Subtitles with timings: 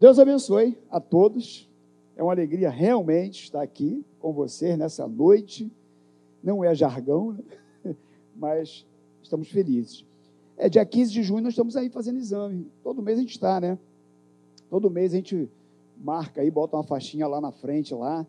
[0.00, 1.68] Deus abençoe a todos.
[2.16, 5.70] É uma alegria realmente estar aqui com vocês nessa noite.
[6.42, 7.32] Não é jargão,
[7.84, 7.94] né?
[8.34, 8.86] mas
[9.22, 10.06] estamos felizes.
[10.56, 12.66] É dia 15 de junho, nós estamos aí fazendo exame.
[12.82, 13.78] Todo mês a gente está, né?
[14.70, 15.46] Todo mês a gente
[15.98, 18.26] marca aí, bota uma faixinha lá na frente, lá.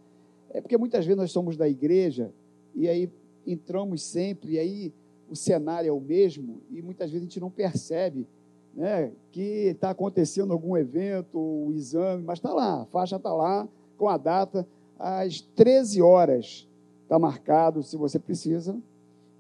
[0.50, 2.34] É porque muitas vezes nós somos da igreja
[2.76, 3.10] e aí
[3.48, 4.94] entramos sempre, e aí
[5.30, 8.28] o cenário é o mesmo, e muitas vezes a gente não percebe
[8.74, 13.68] né, que está acontecendo algum evento, o exame, mas está lá, a faixa está lá,
[13.98, 16.68] com a data, às 13 horas
[17.04, 18.78] está marcado, se você precisa,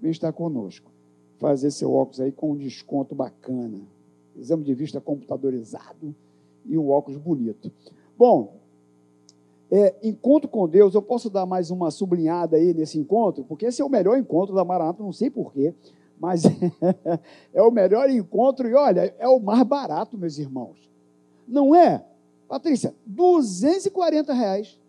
[0.01, 0.91] vem estar conosco.
[1.39, 3.79] Fazer seu óculos aí com um desconto bacana.
[4.37, 6.13] Exame de vista computadorizado
[6.65, 7.71] e um óculos bonito.
[8.17, 8.57] Bom,
[9.71, 13.81] é, encontro com Deus, eu posso dar mais uma sublinhada aí nesse encontro, porque esse
[13.81, 15.73] é o melhor encontro da Maranata, não sei porquê
[16.21, 16.43] mas
[17.51, 20.77] é o melhor encontro e olha, é o mais barato, meus irmãos.
[21.47, 22.05] Não é?
[22.47, 24.79] Patrícia, 240 reais.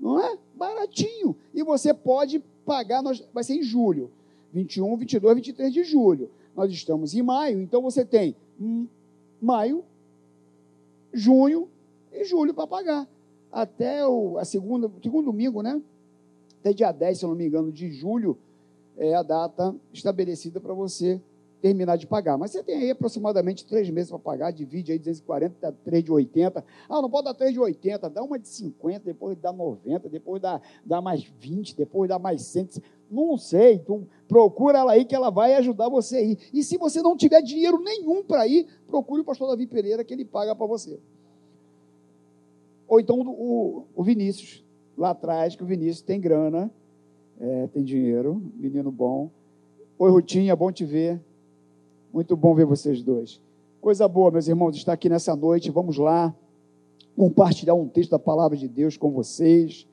[0.00, 0.38] Não é?
[0.54, 1.36] Baratinho.
[1.52, 4.10] E você pode pagar, nós, vai ser em julho.
[4.54, 6.30] 21, 22, 23 de julho.
[6.56, 8.34] Nós estamos em maio, então você tem
[9.38, 9.84] maio,
[11.12, 11.68] junho
[12.10, 13.06] e julho para pagar.
[13.52, 15.82] Até o a segunda, segundo domingo, né?
[16.60, 18.38] Até dia 10, se eu não me engano, de julho,
[18.96, 21.20] é a data estabelecida para você
[21.60, 22.36] terminar de pagar.
[22.36, 26.12] Mas você tem aí aproximadamente três meses para pagar, divide aí 240, dá 3 de
[26.12, 26.64] 80.
[26.88, 30.40] Ah, não pode dar 3 de 80, dá uma de 50, depois dá 90, depois
[30.40, 32.68] dá, dá mais 20, depois dá mais 100.
[33.10, 36.38] Não sei, então procura ela aí que ela vai ajudar você aí.
[36.52, 40.12] E se você não tiver dinheiro nenhum para ir, procure o pastor Davi Pereira que
[40.12, 40.98] ele paga para você.
[42.88, 44.64] Ou então o, o Vinícius,
[44.96, 46.70] lá atrás, que o Vinícius tem grana,
[47.40, 49.30] é, tem dinheiro, menino bom.
[49.98, 51.20] Oi, Rutinha, bom te ver.
[52.12, 53.40] Muito bom ver vocês dois.
[53.80, 55.70] Coisa boa, meus irmãos, estar aqui nessa noite.
[55.70, 56.34] Vamos lá
[57.16, 59.86] compartilhar um texto da palavra de Deus com vocês.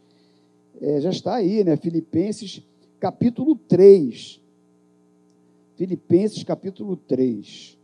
[0.81, 1.77] É, já está aí, né?
[1.77, 2.61] Filipenses,
[2.99, 4.41] capítulo 3.
[5.75, 7.77] Filipenses, capítulo 3.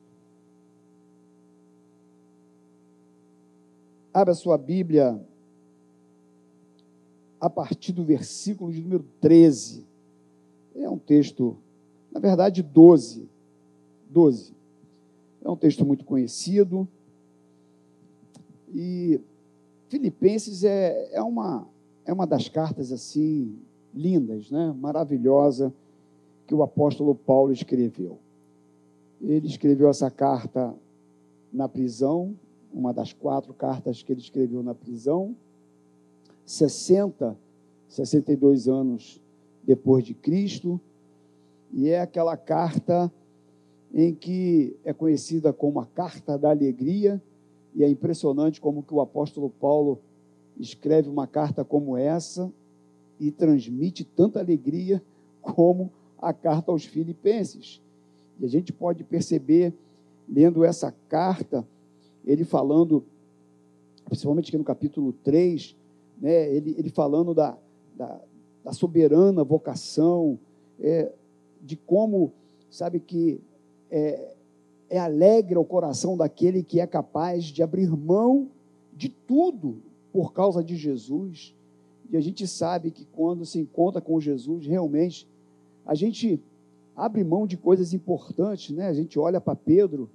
[4.14, 5.20] Abra sua Bíblia
[7.40, 9.86] a partir do versículo de número 13.
[10.76, 11.58] É um texto,
[12.12, 13.28] na verdade, 12.
[14.10, 14.54] 12.
[15.44, 16.88] É um texto muito conhecido.
[18.74, 19.20] E
[19.88, 21.68] Filipenses é, é, uma,
[22.06, 23.58] é uma das cartas assim
[23.94, 24.76] lindas, né?
[24.78, 25.74] maravilhosa,
[26.46, 28.20] que o apóstolo Paulo escreveu.
[29.22, 30.74] Ele escreveu essa carta
[31.52, 32.36] na prisão,
[32.72, 35.36] uma das quatro cartas que ele escreveu na prisão
[36.50, 37.38] 60,
[37.88, 39.22] 62 anos
[39.64, 40.82] depois de Cristo,
[41.72, 43.14] e é aquela carta
[43.94, 47.22] em que é conhecida como a carta da alegria,
[47.76, 50.00] e é impressionante como que o apóstolo Paulo
[50.60, 52.52] escreve uma carta como essa
[53.20, 55.04] e transmite tanta alegria
[55.44, 57.80] como a carta aos filipenses.
[58.40, 59.72] E a gente pode perceber,
[60.28, 61.64] lendo essa carta,
[62.26, 63.06] ele falando,
[64.06, 65.78] principalmente aqui no capítulo 3,
[66.20, 67.58] né, ele, ele falando da,
[67.96, 68.20] da,
[68.64, 70.40] da soberana vocação,
[70.80, 71.12] é,
[71.62, 72.34] de como,
[72.70, 73.42] sabe, que
[73.90, 74.34] é,
[74.90, 78.50] é alegre o coração daquele que é capaz de abrir mão
[78.94, 79.82] de tudo
[80.12, 81.56] por causa de Jesus.
[82.10, 85.28] E a gente sabe que quando se encontra com Jesus, realmente,
[85.86, 86.42] a gente
[86.96, 88.88] abre mão de coisas importantes, né?
[88.88, 90.10] A gente olha para Pedro,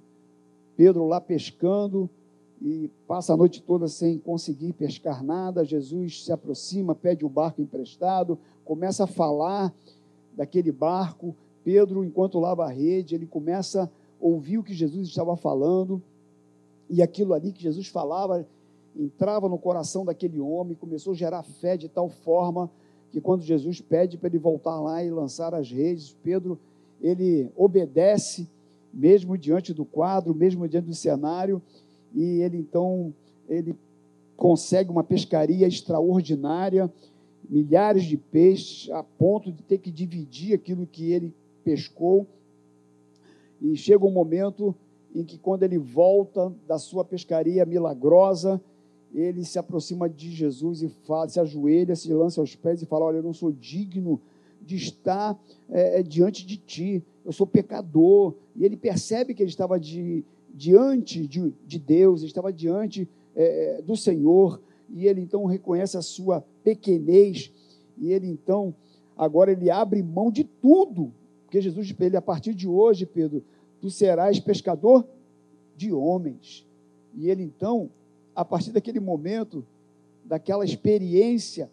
[0.75, 2.09] Pedro lá pescando,
[2.61, 5.65] e passa a noite toda sem conseguir pescar nada.
[5.65, 9.73] Jesus se aproxima, pede o barco emprestado, começa a falar
[10.35, 11.35] daquele barco.
[11.63, 13.89] Pedro, enquanto lava a rede, ele começa a
[14.19, 16.01] ouvir o que Jesus estava falando,
[16.89, 18.45] e aquilo ali que Jesus falava
[18.95, 22.69] entrava no coração daquele homem, começou a gerar fé de tal forma
[23.11, 26.57] que quando Jesus pede para ele voltar lá e lançar as redes, Pedro,
[27.01, 28.47] ele obedece,
[28.93, 31.61] mesmo diante do quadro, mesmo diante do cenário,
[32.15, 33.13] e ele então
[33.47, 33.75] ele
[34.35, 36.91] consegue uma pescaria extraordinária,
[37.49, 41.33] milhares de peixes, a ponto de ter que dividir aquilo que ele
[41.63, 42.25] pescou.
[43.61, 44.75] E chega um momento
[45.13, 48.61] em que, quando ele volta da sua pescaria milagrosa,
[49.13, 53.05] ele se aproxima de Jesus e fala, se ajoelha, se lança aos pés e fala:
[53.05, 54.19] Olha, eu não sou digno
[54.61, 55.39] de estar
[55.69, 58.33] é, diante de ti, eu sou pecador.
[58.55, 60.25] E ele percebe que ele estava de,
[60.55, 66.43] diante de, de Deus, estava diante é, do Senhor, e ele então reconhece a sua
[66.63, 67.51] pequenez,
[67.97, 68.73] e ele então,
[69.17, 71.11] agora ele abre mão de tudo,
[71.43, 73.43] porque Jesus disse para ele, a partir de hoje, Pedro,
[73.81, 75.05] tu serás pescador
[75.75, 76.65] de homens.
[77.13, 77.89] E ele então
[78.35, 79.65] a partir daquele momento,
[80.25, 81.71] daquela experiência,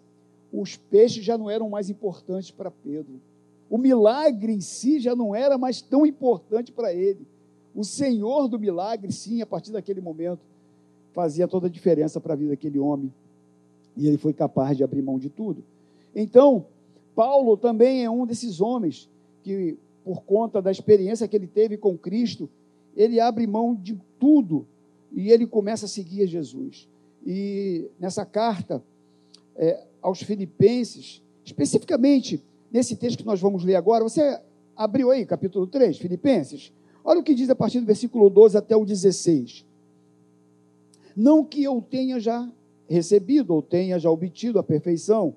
[0.53, 3.21] os peixes já não eram mais importantes para Pedro.
[3.69, 7.27] O milagre em si já não era mais tão importante para ele.
[7.75, 10.41] O Senhor do milagre, sim, a partir daquele momento,
[11.13, 13.13] fazia toda a diferença para a vida daquele homem.
[13.97, 15.65] E ele foi capaz de abrir mão de tudo.
[16.15, 16.67] Então,
[17.15, 19.09] Paulo também é um desses homens
[19.43, 22.49] que, por conta da experiência que ele teve com Cristo,
[22.97, 24.67] ele abre mão de tudo
[25.13, 26.89] e ele começa a seguir Jesus.
[27.25, 28.83] E nessa carta
[29.57, 34.41] é, aos Filipenses, especificamente nesse texto que nós vamos ler agora, você
[34.75, 36.73] abriu aí, capítulo 3, Filipenses?
[37.05, 39.65] Olha o que diz a partir do versículo 12 até o 16.
[41.17, 42.51] Não que eu tenha já
[42.89, 45.35] recebido ou tenha já obtido a perfeição,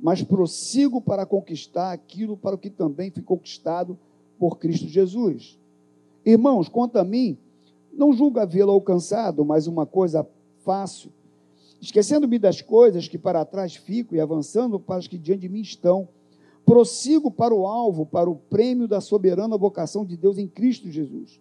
[0.00, 3.98] mas prossigo para conquistar aquilo para o que também fui conquistado
[4.38, 5.58] por Cristo Jesus.
[6.24, 7.36] Irmãos, quanto a mim,
[7.92, 10.26] não julgo havê-lo alcançado, mas uma coisa
[10.64, 11.10] fácil,
[11.80, 15.60] esquecendo-me das coisas que para trás fico e avançando para as que diante de mim
[15.60, 16.08] estão,
[16.64, 21.40] prossigo para o alvo, para o prêmio da soberana vocação de Deus em Cristo Jesus.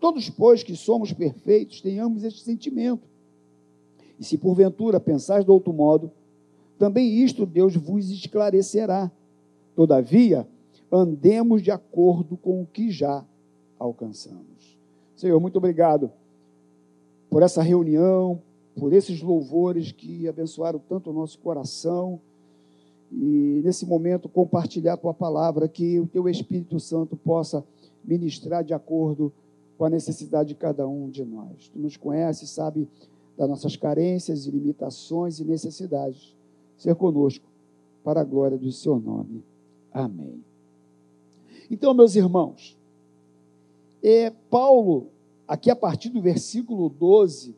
[0.00, 3.08] Todos, pois, que somos perfeitos, tenhamos este sentimento.
[4.18, 6.10] E se porventura pensais de outro modo,
[6.78, 9.10] também isto Deus vos esclarecerá.
[9.74, 10.46] Todavia,
[10.90, 13.24] andemos de acordo com o que já
[13.78, 14.76] alcançamos.
[15.14, 16.10] Senhor, muito obrigado
[17.30, 18.40] por essa reunião,
[18.74, 22.20] por esses louvores que abençoaram tanto o nosso coração
[23.12, 27.64] e nesse momento compartilhar a tua palavra, que o teu Espírito Santo possa
[28.04, 29.32] ministrar de acordo
[29.78, 31.68] com a necessidade de cada um de nós.
[31.68, 32.88] Tu nos conheces, sabe
[33.36, 36.34] das nossas carências e limitações e necessidades.
[36.76, 37.46] Ser conosco
[38.02, 39.42] para a glória do seu nome.
[39.92, 40.42] Amém.
[41.70, 42.76] Então, meus irmãos,
[44.02, 45.08] é, Paulo,
[45.46, 47.54] aqui a partir do versículo 12,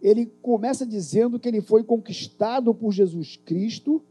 [0.00, 4.02] ele começa dizendo que ele foi conquistado por Jesus Cristo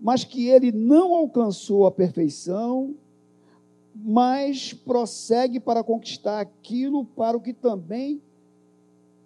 [0.00, 2.94] mas que ele não alcançou a perfeição,
[3.94, 8.22] mas prossegue para conquistar aquilo para o que também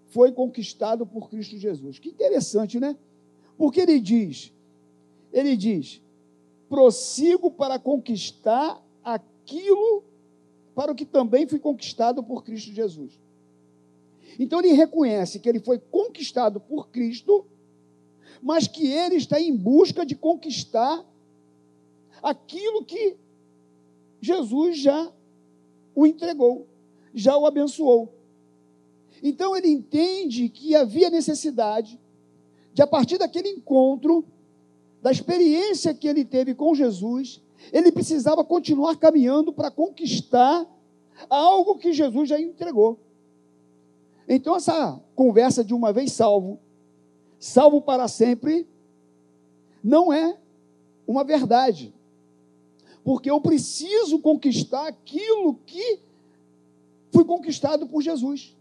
[0.06, 1.99] foi conquistado por Cristo Jesus.
[1.99, 2.97] Que interessante, né?
[3.56, 4.53] Porque ele diz,
[5.32, 6.03] ele diz,
[6.69, 10.03] prossigo para conquistar aquilo
[10.75, 13.20] para o que também foi conquistado por Cristo Jesus.
[14.38, 17.47] Então ele reconhece que ele foi conquistado por Cristo
[18.44, 21.02] mas que ele está em busca de conquistar
[22.23, 23.17] aquilo que
[24.20, 25.11] Jesus já
[25.94, 26.67] o entregou,
[27.14, 28.12] já o abençoou.
[29.23, 31.99] Então ele entende que havia necessidade
[32.75, 34.23] de, a partir daquele encontro,
[35.00, 37.41] da experiência que ele teve com Jesus,
[37.73, 40.67] ele precisava continuar caminhando para conquistar
[41.31, 42.99] algo que Jesus já entregou.
[44.29, 46.58] Então, essa conversa de uma vez salvo
[47.44, 48.67] salvo para sempre,
[49.82, 50.35] não é
[51.06, 51.93] uma verdade.
[53.05, 56.00] Porque eu preciso conquistar aquilo que
[57.12, 58.56] foi conquistado por Jesus.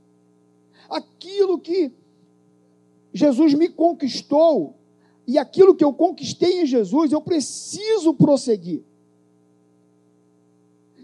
[0.90, 1.94] Aquilo que
[3.14, 4.76] Jesus me conquistou
[5.26, 8.84] e aquilo que eu conquistei em Jesus, eu preciso prosseguir.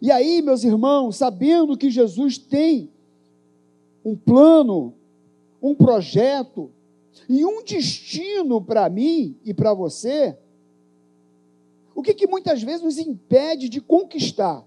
[0.01, 2.91] E aí, meus irmãos, sabendo que Jesus tem
[4.03, 4.93] um plano,
[5.61, 6.69] um projeto,
[7.27, 10.37] e um destino para mim e para você,
[11.93, 14.65] o que, que muitas vezes nos impede de conquistar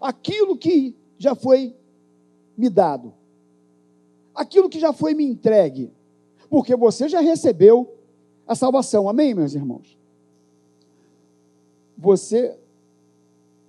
[0.00, 1.74] aquilo que já foi
[2.56, 3.14] me dado,
[4.34, 5.90] aquilo que já foi me entregue,
[6.50, 7.96] porque você já recebeu
[8.46, 9.96] a salvação, amém, meus irmãos?
[11.96, 12.58] Você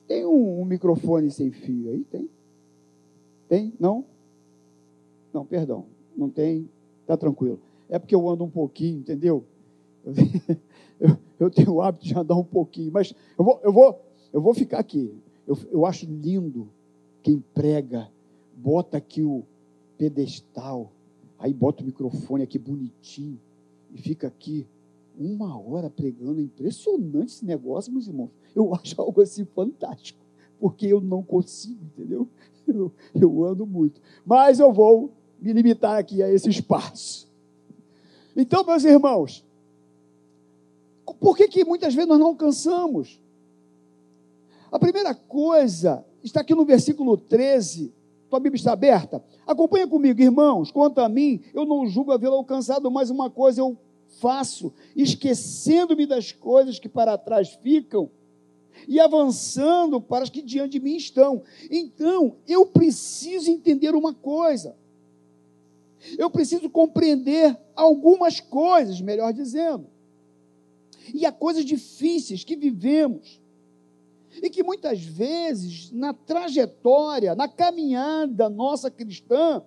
[0.08, 2.04] tem um, um microfone sem fio aí?
[2.06, 2.30] Tem?
[3.48, 3.74] Tem?
[3.80, 4.04] Não?
[5.32, 5.86] Não, perdão,
[6.16, 6.70] não tem,
[7.02, 7.60] está tranquilo
[7.94, 9.46] é porque eu ando um pouquinho, entendeu?
[10.04, 14.02] Eu, eu, tenho o hábito de andar um pouquinho, mas eu vou, eu vou,
[14.34, 15.14] eu vou ficar aqui.
[15.46, 16.68] Eu, eu acho lindo
[17.22, 18.10] quem prega,
[18.58, 19.44] bota aqui o
[19.96, 20.92] pedestal,
[21.38, 23.40] aí bota o microfone aqui bonitinho
[23.94, 24.66] e fica aqui
[25.16, 26.40] uma hora pregando.
[26.40, 28.32] É impressionante esse negócio, meus irmãos.
[28.56, 30.26] Eu acho algo assim fantástico,
[30.60, 32.28] porque eu não consigo, entendeu?
[32.66, 34.00] Eu, eu ando muito.
[34.26, 37.33] Mas eu vou me limitar aqui a esse espaço.
[38.36, 39.44] Então, meus irmãos,
[41.20, 43.20] por que, que muitas vezes nós não alcançamos?
[44.72, 47.94] A primeira coisa está aqui no versículo 13.
[48.30, 49.24] Tua Bíblia está aberta?
[49.46, 50.72] Acompanha comigo, irmãos.
[50.72, 53.78] Quanto a mim, eu não julgo havê-lo alcançado, mas uma coisa eu
[54.20, 58.10] faço, esquecendo-me das coisas que para trás ficam
[58.88, 61.44] e avançando para as que diante de mim estão.
[61.70, 64.76] Então, eu preciso entender uma coisa.
[66.18, 69.88] Eu preciso compreender algumas coisas, melhor dizendo.
[71.14, 73.42] E há coisas difíceis que vivemos
[74.42, 79.64] e que muitas vezes, na trajetória, na caminhada nossa cristã,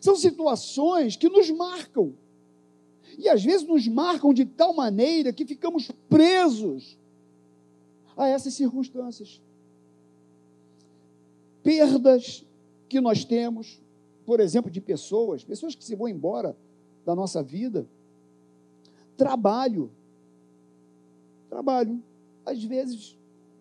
[0.00, 2.14] são situações que nos marcam.
[3.16, 6.98] E às vezes nos marcam de tal maneira que ficamos presos
[8.16, 9.40] a essas circunstâncias.
[11.62, 12.44] Perdas
[12.88, 13.80] que nós temos,
[14.28, 16.54] por exemplo, de pessoas, pessoas que se vão embora
[17.02, 17.88] da nossa vida.
[19.16, 19.90] Trabalho.
[21.48, 22.02] Trabalho.
[22.44, 23.16] Às vezes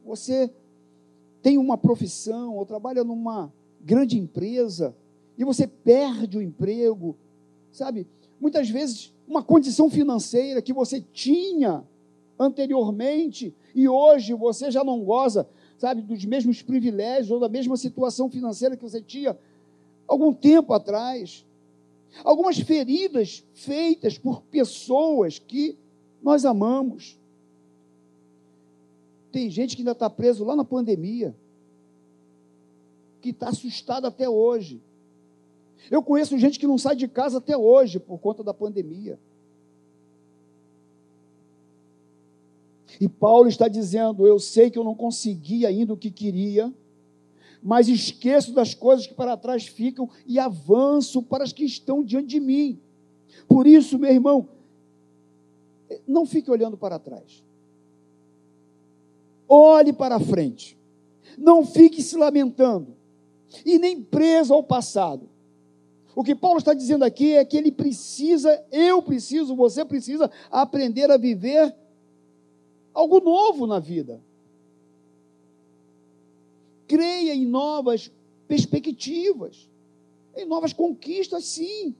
[0.05, 0.51] você
[1.41, 4.93] tem uma profissão ou trabalha numa grande empresa
[5.37, 7.15] e você perde o emprego,
[7.71, 8.05] sabe?
[8.37, 11.81] Muitas vezes uma condição financeira que você tinha
[12.37, 15.47] anteriormente e hoje você já não goza,
[15.77, 19.37] sabe, dos mesmos privilégios ou da mesma situação financeira que você tinha
[20.07, 21.45] algum tempo atrás.
[22.23, 25.77] Algumas feridas feitas por pessoas que
[26.23, 27.19] nós amamos.
[29.31, 31.35] Tem gente que ainda está preso lá na pandemia,
[33.21, 34.81] que está assustado até hoje.
[35.91, 39.19] Eu conheço gente que não sai de casa até hoje por conta da pandemia.
[42.99, 46.73] E Paulo está dizendo: Eu sei que eu não consegui ainda o que queria,
[47.67, 52.27] mas esqueço das coisas que para trás ficam e avanço para as que estão diante
[52.27, 52.79] de mim.
[53.45, 54.47] Por isso, meu irmão,
[56.07, 57.43] não fique olhando para trás.
[59.49, 60.77] Olhe para frente.
[61.37, 62.95] Não fique se lamentando
[63.65, 65.27] e nem preso ao passado.
[66.15, 71.11] O que Paulo está dizendo aqui é que ele precisa, eu preciso, você precisa aprender
[71.11, 71.75] a viver
[72.93, 74.21] algo novo na vida.
[76.87, 78.11] Creia em novas
[78.47, 79.69] perspectivas,
[80.35, 81.95] em novas conquistas, sim.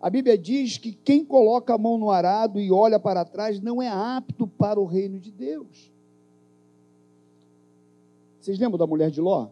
[0.00, 3.80] A Bíblia diz que quem coloca a mão no arado e olha para trás não
[3.80, 5.92] é apto para o reino de Deus.
[8.40, 9.48] Vocês lembram da mulher de Ló?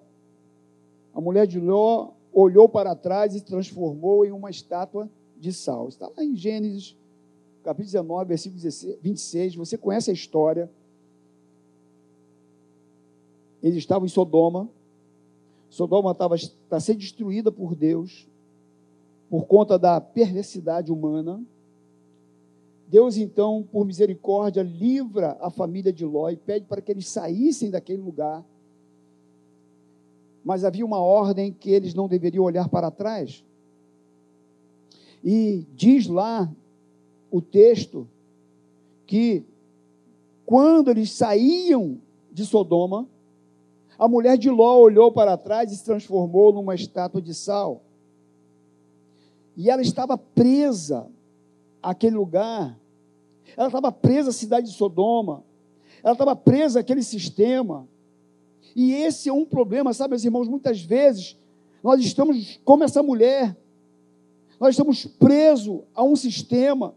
[1.14, 5.08] A mulher de Ló olhou para trás e transformou em uma estátua
[5.38, 5.88] de sal.
[5.88, 6.96] Está lá em Gênesis,
[7.62, 8.60] capítulo 19, versículo
[9.00, 9.54] 26.
[9.54, 10.68] Você conhece a história.
[13.62, 14.68] Eles estavam em Sodoma.
[15.68, 16.36] Sodoma estava
[16.68, 18.28] para ser destruída por Deus,
[19.28, 21.42] por conta da perversidade humana.
[22.88, 27.70] Deus, então, por misericórdia, livra a família de Ló e pede para que eles saíssem
[27.70, 28.44] daquele lugar
[30.44, 33.44] mas havia uma ordem que eles não deveriam olhar para trás.
[35.22, 36.50] E diz lá
[37.30, 38.08] o texto
[39.06, 39.44] que
[40.46, 41.98] quando eles saíam
[42.32, 43.06] de Sodoma,
[44.00, 47.82] a mulher de Ló olhou para trás e se transformou numa estátua de sal.
[49.54, 51.06] E ela estava presa
[51.82, 52.80] àquele lugar.
[53.54, 55.44] Ela estava presa à cidade de Sodoma.
[56.02, 57.86] Ela estava presa àquele sistema.
[58.74, 60.48] E esse é um problema, sabe, meus irmãos?
[60.48, 61.36] Muitas vezes
[61.82, 63.54] nós estamos como essa mulher,
[64.58, 66.94] nós estamos presos a um sistema.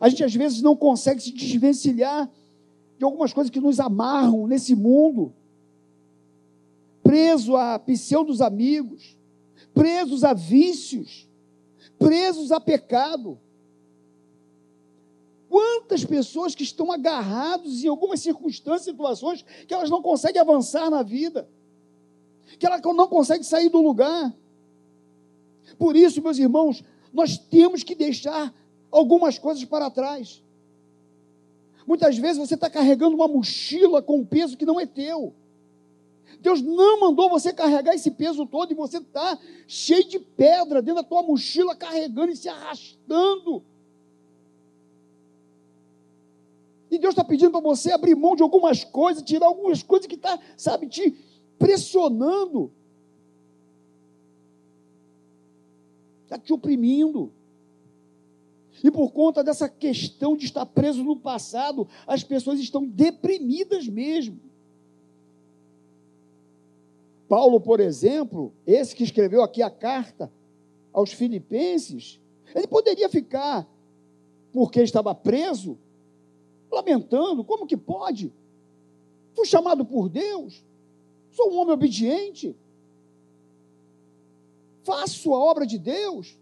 [0.00, 2.26] A gente às vezes não consegue se desvencilhar
[2.96, 5.34] de algumas coisas que nos amarram nesse mundo,
[7.08, 9.16] preso a pseudos amigos,
[9.72, 11.26] presos a vícios,
[11.98, 13.40] presos a pecado.
[15.48, 21.02] Quantas pessoas que estão agarrados em algumas circunstâncias, situações, que elas não conseguem avançar na
[21.02, 21.48] vida,
[22.58, 24.30] que elas não conseguem sair do lugar.
[25.78, 28.54] Por isso, meus irmãos, nós temos que deixar
[28.90, 30.42] algumas coisas para trás.
[31.86, 35.32] Muitas vezes você está carregando uma mochila com um peso que não é teu.
[36.40, 41.02] Deus não mandou você carregar esse peso todo e você está cheio de pedra dentro
[41.02, 43.62] da tua mochila, carregando e se arrastando.
[46.90, 50.14] E Deus está pedindo para você abrir mão de algumas coisas, tirar algumas coisas que
[50.14, 51.14] está, sabe, te
[51.58, 52.72] pressionando.
[56.24, 57.32] Está te oprimindo.
[58.82, 64.38] E por conta dessa questão de estar preso no passado, as pessoas estão deprimidas mesmo.
[67.28, 70.32] Paulo, por exemplo, esse que escreveu aqui a carta
[70.92, 72.18] aos Filipenses,
[72.54, 73.68] ele poderia ficar,
[74.52, 75.78] porque estava preso,
[76.70, 78.32] lamentando: como que pode?
[79.34, 80.64] Fui chamado por Deus,
[81.30, 82.56] sou um homem obediente,
[84.82, 86.38] faço a obra de Deus,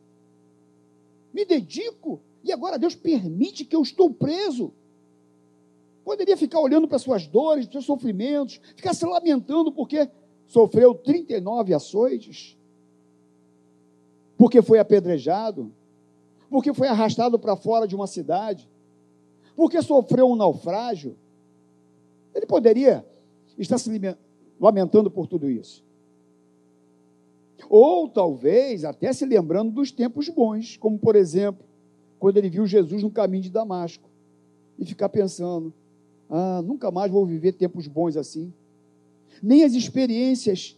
[1.34, 4.72] me dedico, e agora Deus permite que eu estou preso.
[6.04, 10.08] Poderia ficar olhando para suas dores, para seus sofrimentos, ficar se lamentando porque
[10.46, 12.56] sofreu 39 açoites.
[14.38, 15.72] porque foi apedrejado,
[16.50, 18.68] porque foi arrastado para fora de uma cidade,
[19.56, 21.16] porque sofreu um naufrágio.
[22.34, 23.04] Ele poderia
[23.56, 23.90] estar se
[24.60, 25.82] lamentando por tudo isso.
[27.70, 31.64] Ou talvez até se lembrando dos tempos bons, como por exemplo,
[32.18, 34.08] quando ele viu Jesus no caminho de Damasco
[34.78, 35.72] e ficar pensando:
[36.28, 38.52] ah, nunca mais vou viver tempos bons assim.
[39.42, 40.76] Nem as experiências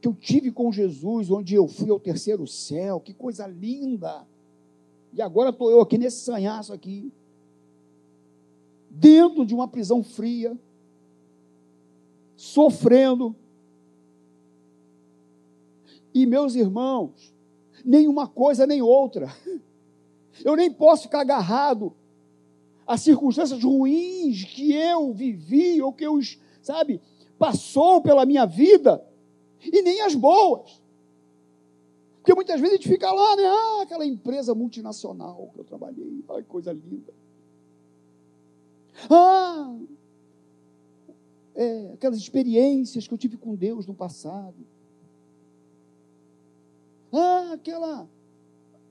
[0.00, 4.26] que eu tive com Jesus, onde eu fui ao terceiro céu, que coisa linda.
[5.12, 7.12] E agora estou eu aqui nesse sanhaço aqui,
[8.88, 10.56] dentro de uma prisão fria,
[12.36, 13.34] sofrendo.
[16.14, 17.32] E meus irmãos,
[17.84, 19.28] nem uma coisa nem outra.
[20.42, 21.92] Eu nem posso ficar agarrado
[22.86, 26.18] a circunstâncias ruins que eu vivi ou que eu,
[26.62, 26.98] sabe,
[27.40, 29.02] passou pela minha vida,
[29.64, 30.78] e nem as boas.
[32.18, 33.44] Porque muitas vezes a gente fica lá, né?
[33.46, 37.14] Ah, aquela empresa multinacional que eu trabalhei, ai, coisa linda.
[39.08, 39.74] Ah,
[41.54, 44.54] é, aquelas experiências que eu tive com Deus no passado.
[47.10, 48.06] Ah, aquela,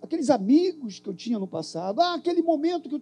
[0.02, 2.02] aqueles amigos que eu tinha no passado.
[2.02, 3.00] Ah, aquele momento, que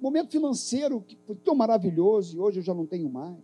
[0.00, 3.36] momento financeiro que foi tão maravilhoso e hoje eu já não tenho mais.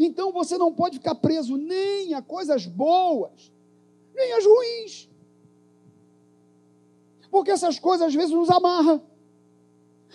[0.00, 3.52] Então você não pode ficar preso nem a coisas boas,
[4.14, 5.08] nem as ruins.
[7.30, 9.02] Porque essas coisas às vezes nos amarram.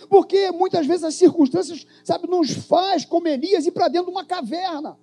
[0.08, 4.24] Porque muitas vezes as circunstâncias, sabe, nos faz, como Elias, ir para dentro de uma
[4.24, 4.98] caverna.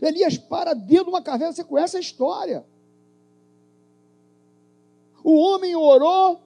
[0.00, 2.66] Elias para dentro de uma caverna, você conhece a história.
[5.24, 6.40] O homem orou,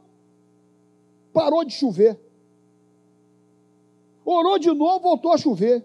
[1.33, 2.19] parou de chover.
[4.33, 5.85] Orou de novo, voltou a chover.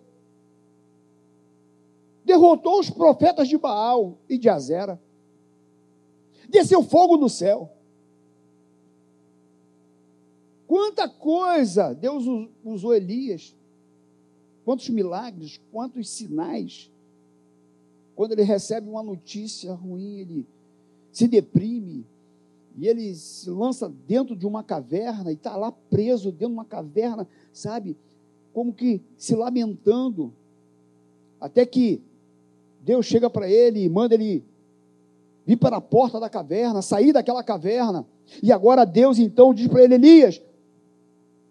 [2.24, 5.02] Derrotou os profetas de Baal e de Azera.
[6.48, 7.72] Desceu fogo no céu.
[10.68, 12.26] Quanta coisa Deus
[12.64, 13.56] usou Elias.
[14.64, 16.92] Quantos milagres, quantos sinais.
[18.16, 20.46] Quando ele recebe uma notícia ruim, ele
[21.12, 22.06] se deprime
[22.78, 26.66] e ele se lança dentro de uma caverna e está lá preso dentro de uma
[26.66, 27.98] caverna, sabe?
[28.56, 30.34] Como que se lamentando.
[31.42, 32.02] Até que
[32.80, 34.46] Deus chega para ele e manda ele
[35.46, 38.08] vir para a porta da caverna, sair daquela caverna.
[38.42, 40.42] E agora Deus então diz para ele: Elias,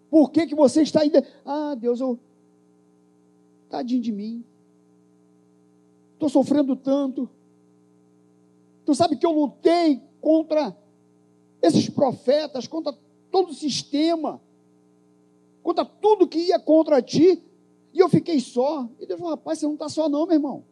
[0.09, 1.23] por que, que você está ainda.
[1.45, 2.17] Ah, Deus, eu.
[3.69, 4.43] Tadinho de mim.
[6.13, 7.29] Estou sofrendo tanto.
[8.83, 10.75] Tu sabe que eu lutei contra
[11.61, 12.97] esses profetas, contra
[13.29, 14.41] todo o sistema,
[15.65, 17.41] contra tudo que ia contra ti,
[17.91, 18.87] e eu fiquei só.
[18.99, 20.63] E Deus falou: rapaz, você não está só, não, meu irmão.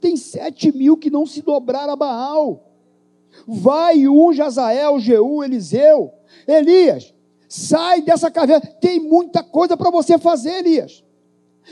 [0.00, 2.62] Tem sete mil que não se dobraram a Baal.
[3.44, 6.12] Vai um Jazael, Jeú, Eliseu,
[6.46, 7.12] Elias,
[7.48, 8.64] sai dessa caverna.
[8.80, 11.02] Tem muita coisa para você fazer, Elias.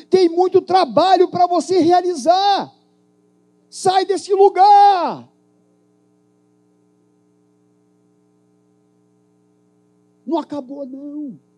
[0.08, 2.74] Tem muito trabalho para você realizar.
[3.68, 5.28] Sai desse lugar.
[10.26, 11.49] Não acabou, não.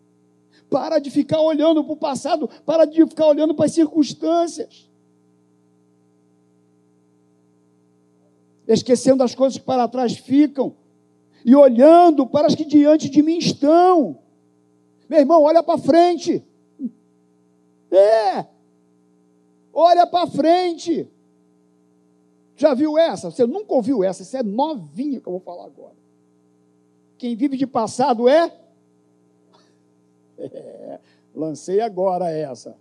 [0.73, 4.89] Para de ficar olhando para o passado, para de ficar olhando para as circunstâncias.
[8.67, 10.75] Esquecendo as coisas que para trás ficam
[11.45, 14.17] e olhando para as que diante de mim estão.
[15.07, 16.43] Meu irmão, olha para frente.
[17.91, 18.47] É.
[19.71, 21.07] Olha para frente.
[22.55, 23.29] Já viu essa?
[23.29, 24.23] Você nunca ouviu essa?
[24.23, 25.93] Isso é novinha que eu vou falar agora.
[27.19, 28.62] Quem vive de passado é
[30.37, 30.99] é,
[31.35, 32.75] lancei agora essa.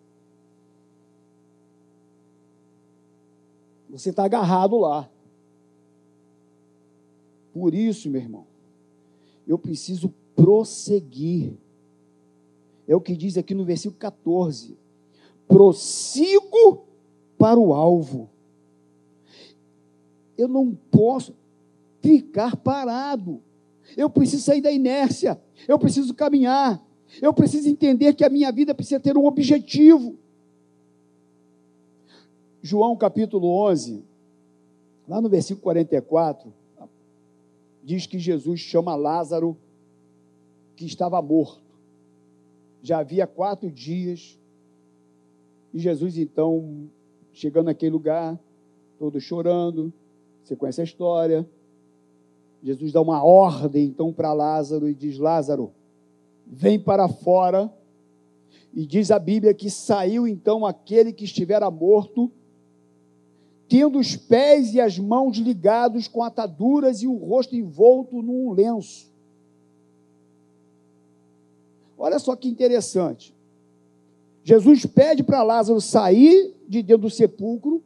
[3.91, 5.09] Você está agarrado lá.
[7.53, 8.47] Por isso, meu irmão,
[9.47, 11.53] eu preciso prosseguir.
[12.89, 14.77] É o que diz aqui no versículo 14:
[15.47, 16.87] prossigo
[17.39, 18.31] para o alvo.
[20.39, 21.35] Eu não posso
[22.01, 23.43] ficar parado.
[23.97, 25.41] Eu preciso sair da inércia.
[25.69, 26.83] Eu preciso caminhar.
[27.21, 30.17] Eu preciso entender que a minha vida precisa ter um objetivo.
[32.63, 34.05] João capítulo 11,
[35.09, 36.53] lá no versículo 44,
[37.83, 39.57] diz que Jesus chama Lázaro,
[40.77, 41.61] que estava morto.
[42.83, 44.39] Já havia quatro dias,
[45.75, 46.89] e Jesus então,
[47.33, 48.39] chegando naquele lugar,
[48.99, 49.93] todo chorando,
[50.45, 51.49] você conhece a história.
[52.63, 55.73] Jesus dá uma ordem então para Lázaro e diz: Lázaro,
[56.53, 57.73] vem para fora.
[58.75, 62.31] E diz a Bíblia que saiu então aquele que estivera morto,
[63.69, 69.11] tendo os pés e as mãos ligados com ataduras e o rosto envolto num lenço.
[71.97, 73.35] Olha só que interessante.
[74.45, 77.83] Jesus pede para Lázaro sair de dentro do sepulcro.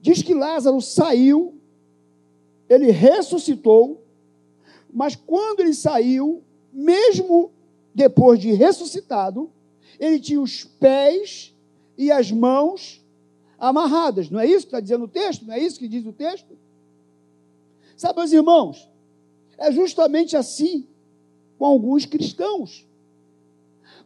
[0.00, 1.54] Diz que Lázaro saiu,
[2.68, 4.02] ele ressuscitou,
[4.92, 7.52] mas quando ele saiu, mesmo
[7.94, 9.50] depois de ressuscitado,
[9.98, 11.54] ele tinha os pés
[11.96, 13.04] e as mãos
[13.58, 14.30] amarradas.
[14.30, 15.44] Não é isso que está dizendo o texto?
[15.46, 16.58] Não é isso que diz o texto?
[17.96, 18.88] Sabe, meus irmãos,
[19.58, 20.86] é justamente assim
[21.58, 22.84] com alguns cristãos,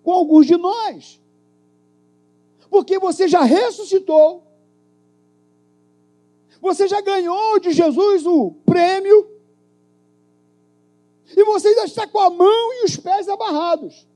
[0.02, 1.18] com alguns de nós.
[2.68, 4.42] Porque você já ressuscitou,
[6.61, 9.36] você já ganhou de Jesus o prêmio,
[11.37, 14.07] e você ainda está com a mão e os pés amarrados.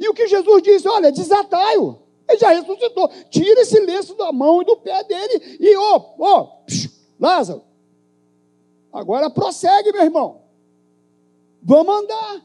[0.00, 0.88] E o que Jesus disse?
[0.88, 1.98] Olha, desatai-o.
[2.28, 3.08] Ele já ressuscitou.
[3.28, 5.58] Tira esse lenço da mão e do pé dele.
[5.58, 6.62] E, ó, ó,
[7.18, 7.62] Lázaro,
[8.92, 10.42] agora prossegue, meu irmão.
[11.60, 12.44] Vamos andar.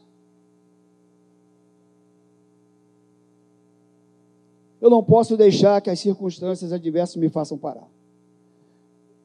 [4.80, 7.86] Eu não posso deixar que as circunstâncias adversas me façam parar.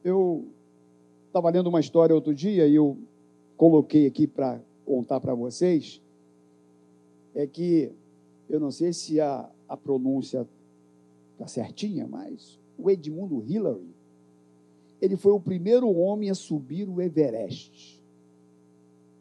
[0.04, 0.45] Eu
[1.28, 2.97] estava lendo uma história outro dia e eu
[3.58, 6.02] coloquei aqui para contar para vocês.
[7.34, 7.91] É que
[8.50, 10.48] eu não sei se a, a pronúncia
[11.34, 13.94] está certinha, mas o Edmundo Hillary,
[15.02, 18.02] ele foi o primeiro homem a subir o Everest,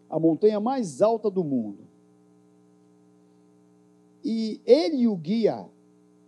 [0.09, 1.79] a montanha mais alta do mundo.
[4.25, 5.66] E ele e o guia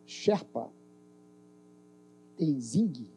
[0.05, 0.69] Sherpa
[2.37, 3.16] Tenzing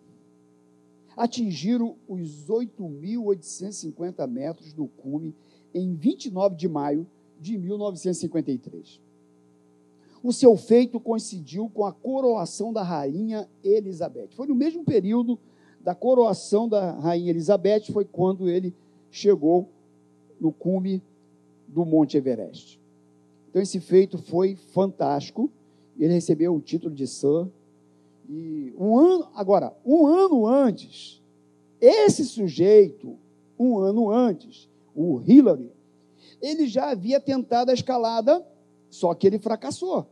[1.19, 5.36] atingiram os 8.850 metros do cume
[5.73, 7.05] em 29 de maio
[7.38, 9.01] de 1953.
[10.23, 14.29] O seu feito coincidiu com a coroação da rainha Elizabeth.
[14.32, 15.38] Foi no mesmo período
[15.82, 18.73] da coroação da rainha Elizabeth, foi quando ele
[19.12, 19.67] chegou
[20.39, 21.03] no cume
[21.67, 22.79] do Monte Everest.
[23.49, 25.51] Então esse feito foi fantástico.
[25.99, 27.49] Ele recebeu o título de Sir.
[28.29, 31.19] E um ano, agora, um ano antes,
[31.81, 33.17] esse sujeito,
[33.57, 35.71] um ano antes, o Hillary,
[36.39, 38.45] ele já havia tentado a escalada
[38.89, 40.07] só que ele fracassou.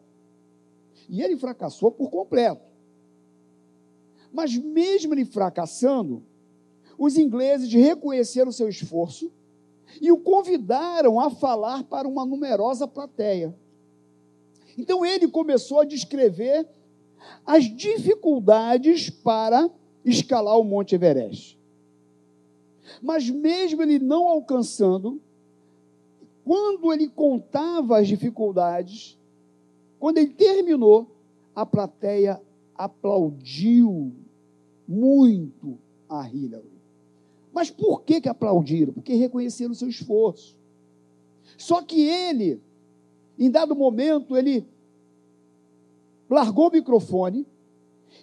[1.07, 2.65] E ele fracassou por completo.
[4.31, 6.23] Mas mesmo ele fracassando,
[6.97, 9.31] os ingleses reconheceram seu esforço
[10.01, 13.55] e o convidaram a falar para uma numerosa plateia.
[14.77, 16.67] Então ele começou a descrever
[17.45, 19.69] as dificuldades para
[20.03, 21.57] escalar o Monte Everest.
[23.01, 25.21] Mas mesmo ele não alcançando,
[26.43, 29.17] quando ele contava as dificuldades,
[29.99, 31.11] quando ele terminou,
[31.55, 32.41] a plateia
[32.75, 34.13] aplaudiu
[34.87, 35.77] muito
[36.07, 36.77] a Hillary.
[37.51, 38.93] Mas por que, que aplaudiram?
[38.93, 40.55] Porque reconheceram o seu esforço.
[41.57, 42.61] Só que ele,
[43.37, 44.63] em dado momento, ele
[46.29, 47.45] largou o microfone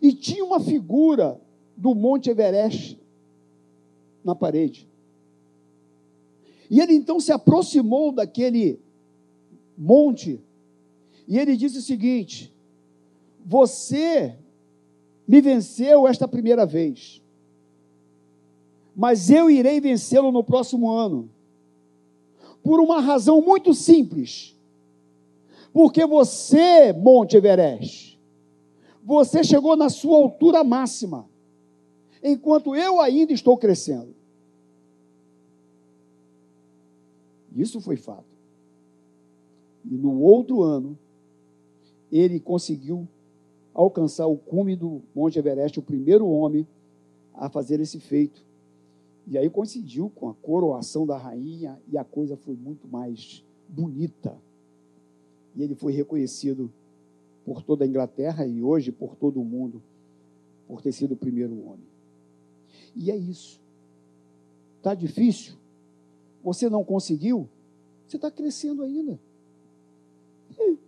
[0.01, 1.41] e tinha uma figura
[1.77, 2.99] do Monte Everest
[4.25, 4.89] na parede.
[6.71, 8.81] E ele então se aproximou daquele
[9.77, 10.41] monte
[11.27, 12.53] e ele disse o seguinte:
[13.45, 14.37] Você
[15.27, 17.23] me venceu esta primeira vez,
[18.95, 21.31] mas eu irei vencê-lo no próximo ano,
[22.63, 24.54] por uma razão muito simples.
[25.75, 28.17] Porque você, Monte Everest,
[29.03, 31.29] você chegou na sua altura máxima,
[32.23, 34.15] enquanto eu ainda estou crescendo.
[37.57, 38.25] Isso foi fato.
[39.85, 40.97] E no outro ano,
[42.11, 43.09] ele conseguiu
[43.75, 46.65] alcançar o cume do Monte Everest, o primeiro homem
[47.35, 48.47] a fazer esse feito.
[49.27, 54.37] E aí coincidiu com a coroação da rainha e a coisa foi muito mais bonita.
[55.55, 56.71] E ele foi reconhecido
[57.45, 59.83] por toda a Inglaterra e hoje por todo o mundo
[60.67, 61.87] por ter sido o primeiro homem.
[62.97, 63.61] E é isso.
[64.79, 65.55] Está difícil?
[66.43, 67.49] Você não conseguiu?
[68.07, 69.19] Você está crescendo ainda.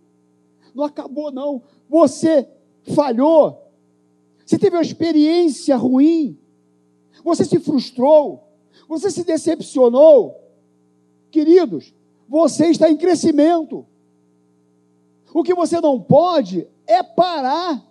[0.73, 1.63] Não acabou, não.
[1.89, 2.47] Você
[2.93, 3.71] falhou.
[4.45, 6.37] Você teve uma experiência ruim.
[7.23, 8.43] Você se frustrou.
[8.87, 10.39] Você se decepcionou.
[11.31, 11.91] Queridos,
[12.29, 13.85] você está em crescimento.
[15.33, 17.85] O que você não pode é parar,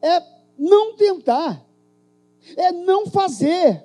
[0.00, 0.22] é
[0.58, 1.64] não tentar,
[2.56, 3.84] é não fazer.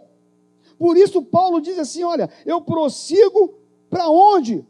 [0.78, 3.56] Por isso, Paulo diz assim: olha, eu prossigo
[3.89, 4.65] para onde?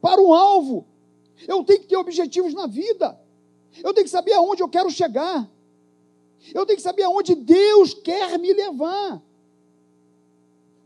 [0.00, 0.86] Para um alvo.
[1.46, 3.18] Eu tenho que ter objetivos na vida.
[3.82, 5.50] Eu tenho que saber aonde eu quero chegar.
[6.52, 9.22] Eu tenho que saber aonde Deus quer me levar.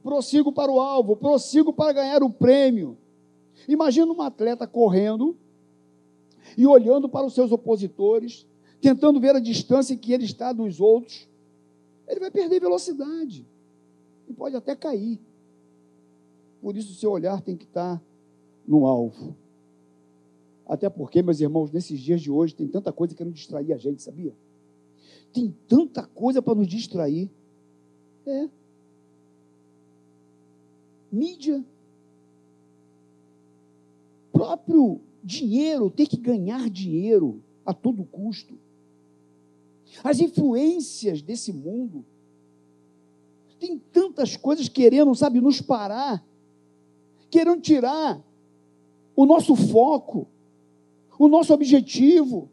[0.02, 2.96] Prossigo para o alvo, prossigo para ganhar o prêmio.
[3.66, 5.36] Imagina um atleta correndo
[6.56, 8.46] e olhando para os seus opositores,
[8.80, 11.28] tentando ver a distância em que ele está dos outros.
[12.06, 13.44] Ele vai perder velocidade
[14.28, 15.20] e pode até cair.
[16.60, 18.00] Por isso, o seu olhar tem que estar
[18.66, 19.36] no alvo.
[20.66, 23.78] Até porque, meus irmãos, nesses dias de hoje tem tanta coisa que não distrair a
[23.78, 24.34] gente, sabia?
[25.32, 27.30] Tem tanta coisa para nos distrair.
[28.26, 28.48] É.
[31.10, 31.64] Mídia.
[34.30, 38.54] Próprio dinheiro, ter que ganhar dinheiro a todo custo.
[40.02, 42.04] As influências desse mundo.
[43.58, 46.24] Tem tantas coisas querendo, sabe, nos parar,
[47.30, 48.22] querendo tirar
[49.16, 50.28] o nosso foco
[51.18, 52.48] o nosso objetivo.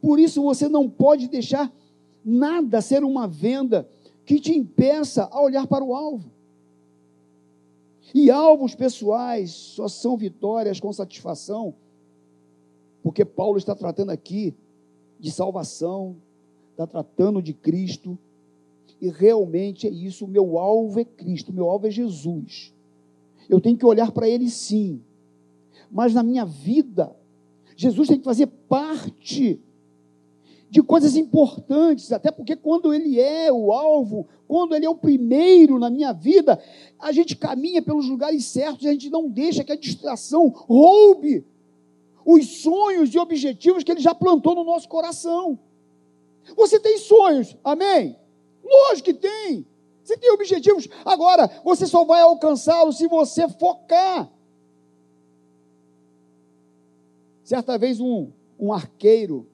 [0.00, 1.72] Por isso você não pode deixar
[2.24, 3.88] nada ser uma venda
[4.24, 6.30] que te impeça a olhar para o alvo.
[8.12, 11.74] E alvos pessoais só são vitórias com satisfação,
[13.02, 14.54] porque Paulo está tratando aqui
[15.18, 16.16] de salvação,
[16.72, 18.18] está tratando de Cristo,
[19.00, 22.72] e realmente é isso, o meu alvo é Cristo, o meu alvo é Jesus.
[23.48, 25.00] Eu tenho que olhar para Ele sim,
[25.90, 27.14] mas na minha vida
[27.76, 29.60] Jesus tem que fazer parte
[30.74, 35.78] de coisas importantes, até porque quando ele é o alvo, quando ele é o primeiro
[35.78, 36.60] na minha vida,
[36.98, 41.46] a gente caminha pelos lugares certos, a gente não deixa que a distração roube
[42.26, 45.56] os sonhos e objetivos que ele já plantou no nosso coração.
[46.56, 48.18] Você tem sonhos, amém?
[48.64, 49.64] Lógico que tem.
[50.02, 50.88] Você tem objetivos.
[51.04, 54.28] Agora, você só vai alcançá-los se você focar.
[57.44, 59.53] Certa vez um, um arqueiro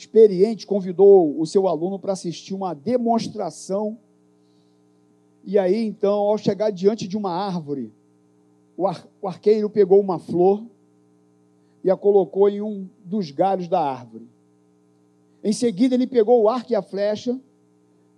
[0.00, 3.98] experiente convidou o seu aluno para assistir uma demonstração.
[5.44, 7.92] E aí, então, ao chegar diante de uma árvore,
[8.78, 10.64] o, ar, o arqueiro pegou uma flor
[11.84, 14.26] e a colocou em um dos galhos da árvore.
[15.44, 17.38] Em seguida, ele pegou o arco e a flecha,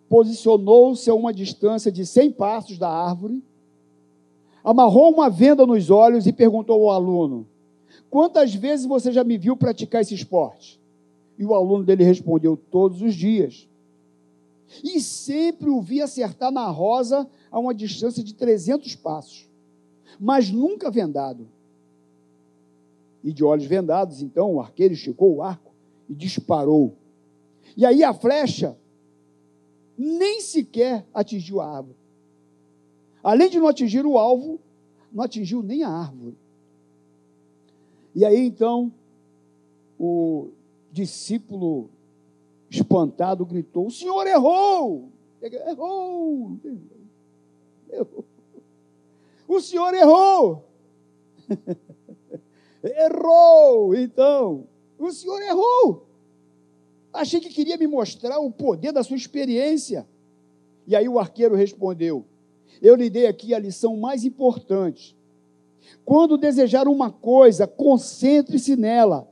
[0.09, 3.43] posicionou-se a uma distância de 100 passos da árvore,
[4.63, 7.45] amarrou uma venda nos olhos e perguntou ao aluno:
[8.09, 10.82] Quantas vezes você já me viu praticar esse esporte?
[11.43, 13.69] E o aluno dele respondeu: Todos os dias.
[14.85, 19.49] E sempre o vi acertar na rosa a uma distância de 300 passos,
[20.21, 21.49] mas nunca vendado.
[23.25, 25.73] E de olhos vendados, então, o arqueiro esticou o arco
[26.09, 26.95] e disparou.
[27.77, 28.79] E aí a flecha
[29.99, 31.97] nem sequer atingiu a árvore.
[33.21, 34.61] Além de não atingir o alvo,
[35.13, 36.37] não atingiu nem a árvore.
[38.15, 38.93] E aí então
[39.99, 40.49] o
[40.93, 41.91] discípulo
[42.71, 45.09] espantado gritou: O senhor errou!
[45.41, 46.59] Errou!
[47.91, 48.25] errou.
[49.49, 50.69] O senhor errou!
[52.85, 53.95] errou!
[53.95, 56.07] Então, o senhor errou!
[57.13, 60.07] Achei que queria me mostrar o poder da sua experiência.
[60.87, 62.25] E aí o arqueiro respondeu:
[62.81, 65.17] Eu lhe dei aqui a lição mais importante
[66.05, 69.29] quando desejar uma coisa, concentre-se nela.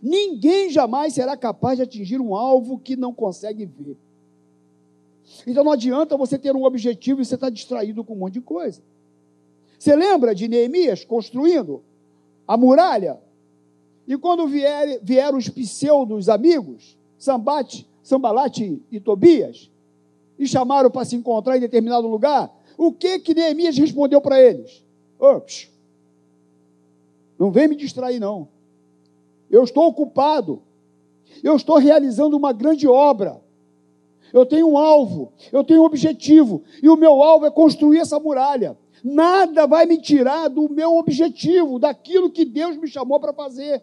[0.00, 3.96] Ninguém jamais será capaz de atingir um alvo que não consegue ver.
[5.46, 8.34] Então não adianta você ter um objetivo e você estar tá distraído com um monte
[8.34, 8.82] de coisa.
[9.78, 11.82] Você lembra de Neemias construindo
[12.46, 13.18] a muralha?
[14.06, 19.70] E quando vier, vieram os pseudos amigos, Sambate, Sambalate e Tobias,
[20.38, 24.84] e chamaram para se encontrar em determinado lugar, o que que Neemias respondeu para eles?
[25.18, 25.70] Ops,
[27.38, 28.48] não vem me distrair, não.
[29.52, 30.62] Eu estou ocupado.
[31.44, 33.40] Eu estou realizando uma grande obra.
[34.32, 38.18] Eu tenho um alvo, eu tenho um objetivo, e o meu alvo é construir essa
[38.18, 38.78] muralha.
[39.04, 43.82] Nada vai me tirar do meu objetivo, daquilo que Deus me chamou para fazer.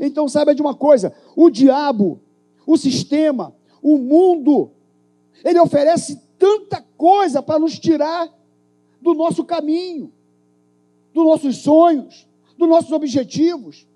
[0.00, 2.20] Então, saiba de uma coisa: o diabo,
[2.66, 4.70] o sistema, o mundo,
[5.44, 8.32] ele oferece tanta coisa para nos tirar
[8.98, 10.10] do nosso caminho,
[11.12, 13.86] dos nossos sonhos, dos nossos objetivos.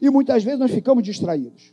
[0.00, 1.72] E muitas vezes nós ficamos distraídos.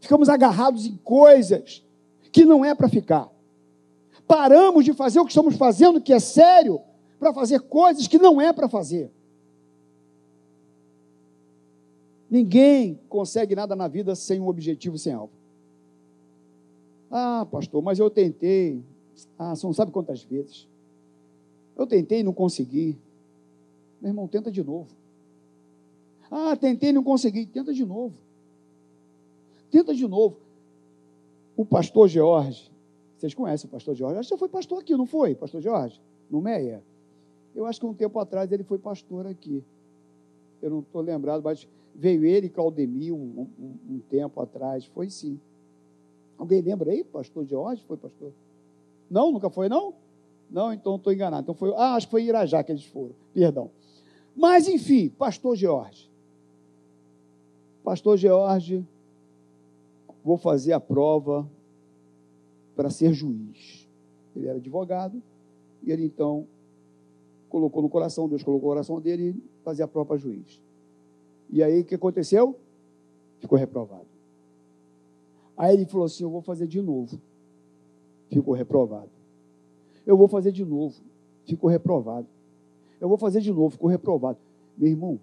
[0.00, 1.84] Ficamos agarrados em coisas
[2.30, 3.30] que não é para ficar.
[4.26, 6.80] Paramos de fazer o que estamos fazendo, que é sério,
[7.18, 9.10] para fazer coisas que não é para fazer.
[12.30, 15.32] Ninguém consegue nada na vida sem um objetivo, sem alvo.
[17.10, 18.82] Ah, pastor, mas eu tentei.
[19.38, 20.66] Ah, você não sabe quantas vezes.
[21.76, 22.98] Eu tentei e não consegui.
[24.00, 24.88] Meu irmão, tenta de novo.
[26.36, 27.46] Ah, tentei não consegui.
[27.46, 28.16] Tenta de novo.
[29.70, 30.36] tenta de novo.
[31.56, 32.68] O pastor George,
[33.16, 34.18] vocês conhecem o pastor George?
[34.18, 36.00] Acho que já foi pastor aqui, não foi, pastor George?
[36.28, 36.82] No Meia?
[37.54, 39.62] Eu acho que um tempo atrás ele foi pastor aqui.
[40.60, 44.84] Eu não estou lembrado, mas veio ele e Claudemir um, um, um, tempo atrás.
[44.86, 45.38] Foi sim.
[46.36, 47.04] Alguém lembra aí?
[47.04, 48.32] Pastor George foi pastor?
[49.08, 49.94] Não, nunca foi, não?
[50.50, 51.42] Não, então estou enganado.
[51.42, 53.14] Então foi, ah, acho que foi Irajá que eles foram.
[53.32, 53.70] Perdão.
[54.34, 56.12] Mas, enfim, pastor George.
[57.84, 58.82] Pastor George,
[60.24, 61.46] vou fazer a prova
[62.74, 63.86] para ser juiz.
[64.34, 65.22] Ele era advogado,
[65.82, 66.46] e ele então
[67.50, 70.60] colocou no coração, Deus colocou no coração dele e fazia a prova para juiz.
[71.50, 72.58] E aí o que aconteceu?
[73.38, 74.06] Ficou reprovado.
[75.54, 77.20] Aí ele falou assim: Eu vou fazer de novo.
[78.30, 79.10] Ficou reprovado.
[80.06, 81.00] Eu vou fazer de novo.
[81.44, 82.26] Ficou reprovado.
[82.98, 83.70] Eu vou fazer de novo.
[83.70, 84.38] Ficou reprovado.
[84.76, 85.20] Meu irmão,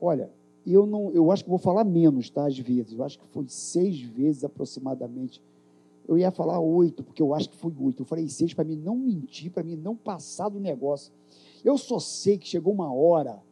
[0.00, 0.30] olha,
[0.72, 2.46] eu não, eu acho que vou falar menos, tá?
[2.46, 2.92] Às vezes.
[2.92, 5.42] Eu acho que foi seis vezes aproximadamente.
[6.08, 8.02] Eu ia falar oito, porque eu acho que foi oito.
[8.02, 11.12] Eu falei seis para mim não mentir, para mim não passar do negócio.
[11.64, 13.42] Eu só sei que chegou uma hora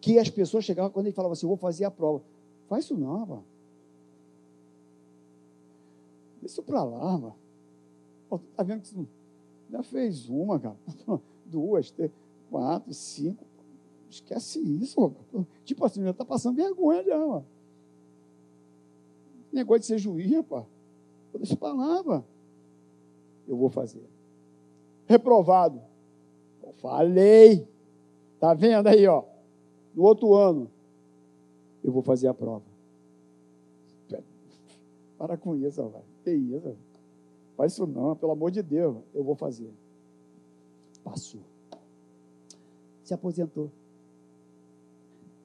[0.00, 2.22] que as pessoas chegavam quando ele falava assim: eu vou fazer a prova.
[2.68, 3.40] Faz isso não, rapaz.
[6.42, 7.34] Isso para lá, mano.
[8.56, 9.06] Tá vendo que você
[9.70, 10.76] já fez uma, cara?
[11.46, 12.10] Duas, três,
[12.50, 13.44] quatro, cinco.
[14.10, 15.14] Esquece isso.
[15.64, 17.44] Tipo assim, já está passando vergonha já, mano.
[19.52, 20.64] Negócio de ser juiz, rapaz.
[21.34, 22.24] Deixa para lá, rapaz.
[23.46, 24.02] Eu vou fazer.
[25.06, 25.80] Reprovado.
[26.62, 27.66] Eu falei.
[28.40, 29.24] Tá vendo aí, ó?
[29.94, 30.70] No outro ano,
[31.82, 32.64] eu vou fazer a prova.
[35.18, 36.04] Para com isso, rapaz.
[36.22, 36.76] Que isso?
[37.56, 39.72] Faz isso não, pelo amor de Deus, eu vou fazer.
[41.02, 41.40] Passou.
[43.02, 43.68] Se aposentou.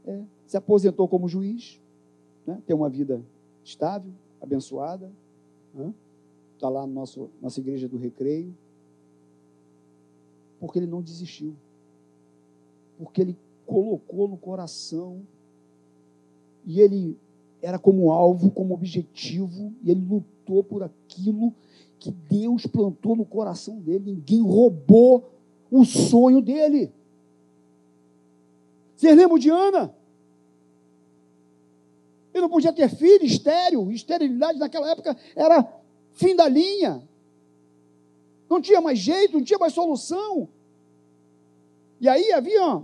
[0.06, 1.80] É, se aposentou como juiz,
[2.46, 2.62] né?
[2.66, 3.24] tem uma vida
[3.64, 4.12] estável,
[4.42, 5.12] abençoada.
[6.56, 7.04] Está lá na
[7.42, 8.56] nossa igreja do recreio.
[10.60, 11.56] Porque ele não desistiu.
[12.98, 15.22] Porque ele colocou no coração.
[16.66, 17.18] E ele
[17.62, 21.54] era como alvo, como objetivo, e ele lutou por aquilo
[21.98, 24.12] que Deus plantou no coração dele.
[24.14, 25.30] Ninguém roubou
[25.72, 26.92] o sonho dele.
[29.04, 29.94] Vocês lembram de Ana?
[32.34, 33.92] Ele não podia ter filho, estéreo.
[33.92, 35.68] Esterilidade naquela época era
[36.14, 37.06] fim da linha.
[38.50, 40.48] Não tinha mais jeito, não tinha mais solução.
[42.00, 42.82] E aí havia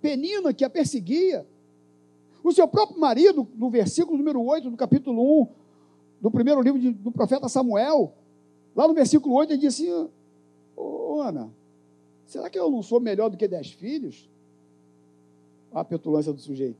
[0.00, 1.46] Penina que a perseguia.
[2.42, 5.48] O seu próprio marido, no versículo número 8 do capítulo 1
[6.22, 8.14] do primeiro livro de, do profeta Samuel,
[8.74, 10.08] lá no versículo 8, ele diz assim:
[10.74, 11.52] Ô Ana,
[12.24, 14.30] será que eu não sou melhor do que dez filhos?
[15.72, 16.78] A petulância do sujeito.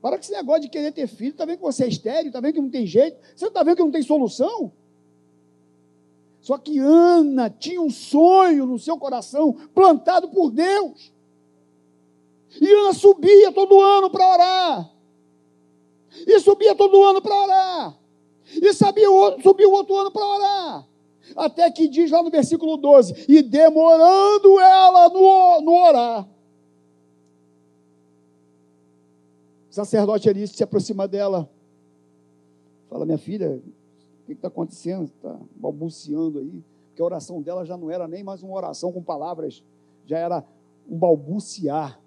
[0.00, 2.40] Para com esse negócio de querer ter filho, está vendo que você é estéreo, está
[2.40, 4.72] vendo que não tem jeito, você está vendo que não tem solução?
[6.40, 11.12] Só que Ana tinha um sonho no seu coração, plantado por Deus.
[12.60, 14.90] E Ana subia todo ano para orar.
[16.26, 17.98] E subia todo ano para orar.
[18.62, 20.88] E sabia outro, subia o outro ano para orar.
[21.34, 26.28] Até que diz lá no versículo 12: E demorando ela no, no orar.
[29.65, 31.50] O sacerdote Eli se aproxima dela.
[32.88, 33.60] Fala, minha filha,
[34.22, 35.04] o que está acontecendo?
[35.04, 36.64] Está balbuciando aí.
[36.88, 39.62] Porque a oração dela já não era nem mais uma oração com palavras,
[40.06, 40.42] já era
[40.88, 42.00] um balbuciar.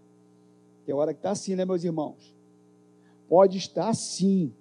[0.83, 2.35] Tem hora que está assim, né, meus irmãos?
[3.27, 4.51] Pode estar assim.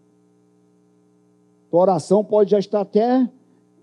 [1.71, 3.27] Tua oração pode já estar até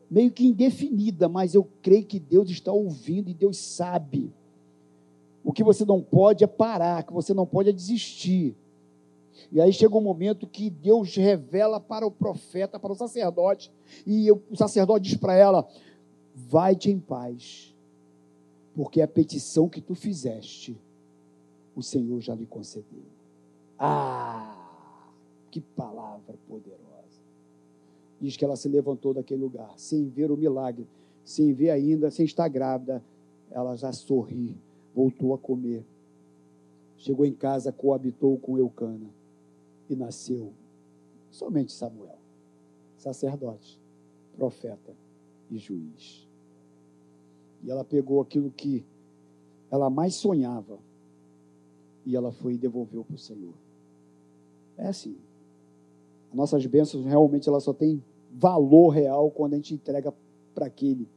[0.09, 4.31] meio que indefinida, mas eu creio que Deus está ouvindo e Deus sabe.
[5.43, 8.55] O que você não pode é parar, o que você não pode é desistir.
[9.51, 13.71] E aí chega um momento que Deus revela para o profeta, para o sacerdote,
[14.05, 15.67] e o sacerdote diz para ela:
[16.33, 17.75] Vai-te em paz,
[18.73, 20.77] porque a petição que tu fizeste,
[21.75, 23.03] o Senhor já lhe concedeu.
[23.77, 25.11] Ah,
[25.51, 26.85] que palavra poderosa.
[28.19, 30.87] Diz que ela se levantou daquele lugar, sem ver o milagre,
[31.23, 33.03] sem ver ainda, sem estar grávida,
[33.51, 34.57] ela já sorri,
[34.93, 35.85] voltou a comer.
[36.97, 39.14] Chegou em casa, coabitou com Eucana
[39.89, 40.53] e nasceu
[41.29, 42.17] somente Samuel,
[42.97, 43.79] sacerdote,
[44.35, 44.93] profeta
[45.49, 46.27] e juiz.
[47.63, 48.85] E ela pegou aquilo que
[49.71, 50.79] ela mais sonhava
[52.05, 53.53] e ela foi e devolveu para o Senhor.
[54.77, 55.17] É assim.
[56.33, 60.13] Nossas bênçãos realmente ela só tem valor real quando a gente entrega
[60.53, 61.07] para aquele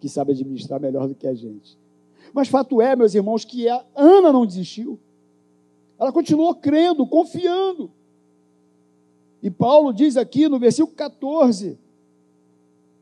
[0.00, 1.78] que sabe administrar melhor do que a gente.
[2.32, 4.98] Mas fato é, meus irmãos, que a Ana não desistiu.
[5.98, 7.90] Ela continuou crendo, confiando.
[9.42, 11.78] E Paulo diz aqui no versículo 14: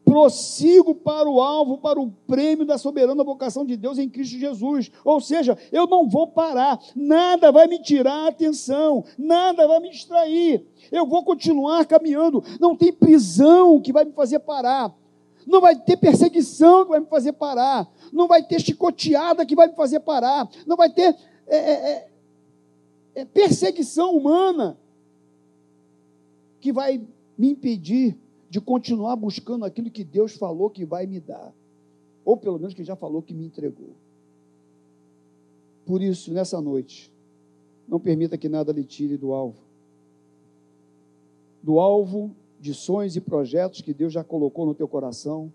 [0.06, 4.90] prossigo para o alvo, para o prêmio da soberana vocação de Deus em Cristo Jesus.
[5.04, 9.90] Ou seja, eu não vou parar, nada vai me tirar a atenção, nada vai me
[9.90, 10.64] distrair.
[10.92, 14.94] Eu vou continuar caminhando, não tem prisão que vai me fazer parar.
[15.44, 17.88] Não vai ter perseguição que vai me fazer parar.
[18.12, 20.48] Não vai ter chicoteada que vai me fazer parar.
[20.66, 21.16] Não vai ter
[21.46, 22.08] é, é, é,
[23.16, 24.76] é perseguição humana
[26.66, 27.00] que vai
[27.38, 28.18] me impedir
[28.50, 31.54] de continuar buscando aquilo que Deus falou que vai me dar,
[32.24, 33.90] ou pelo menos que já falou que me entregou.
[35.84, 37.12] Por isso, nessa noite,
[37.86, 39.60] não permita que nada lhe tire do alvo.
[41.62, 45.52] Do alvo de sonhos e projetos que Deus já colocou no teu coração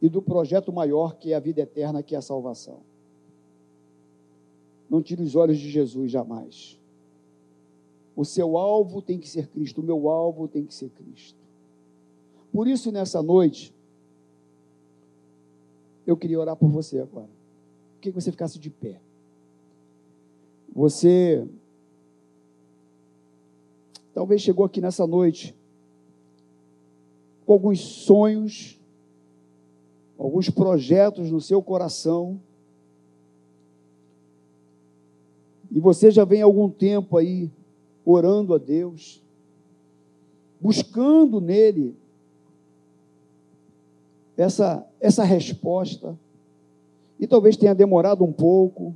[0.00, 2.78] e do projeto maior que é a vida eterna, que é a salvação.
[4.88, 6.79] Não tire os olhos de Jesus jamais.
[8.20, 11.38] O seu alvo tem que ser Cristo, o meu alvo tem que ser Cristo.
[12.52, 13.74] Por isso, nessa noite,
[16.06, 17.30] eu queria orar por você agora.
[17.98, 19.00] Queria que você ficasse de pé.
[20.74, 21.48] Você
[24.12, 25.56] talvez chegou aqui nessa noite
[27.46, 28.78] com alguns sonhos,
[30.18, 32.38] alguns projetos no seu coração.
[35.70, 37.50] E você já vem há algum tempo aí
[38.04, 39.22] orando a Deus,
[40.60, 41.94] buscando nele
[44.36, 46.18] essa, essa resposta.
[47.18, 48.94] E talvez tenha demorado um pouco,